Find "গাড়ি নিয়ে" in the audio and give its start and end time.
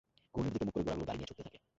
1.07-1.29